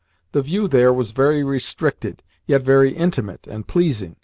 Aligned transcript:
The 0.31 0.41
view 0.41 0.67
there 0.67 0.91
was 0.91 1.11
very 1.11 1.43
restricted, 1.43 2.23
yet 2.47 2.63
very 2.63 2.91
intimate 2.95 3.45
and 3.45 3.67
pleasing. 3.67 4.15